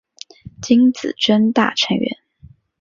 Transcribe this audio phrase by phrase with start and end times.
[0.63, 2.17] 金子真大成员。